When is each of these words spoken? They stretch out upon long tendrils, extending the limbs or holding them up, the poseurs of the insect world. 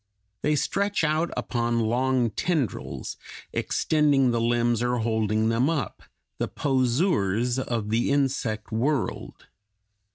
They 0.41 0.55
stretch 0.55 1.03
out 1.03 1.29
upon 1.37 1.81
long 1.81 2.31
tendrils, 2.31 3.17
extending 3.53 4.31
the 4.31 4.41
limbs 4.41 4.81
or 4.81 4.97
holding 4.97 5.49
them 5.49 5.69
up, 5.69 6.01
the 6.39 6.47
poseurs 6.47 7.59
of 7.59 7.91
the 7.91 8.09
insect 8.09 8.71
world. 8.71 9.45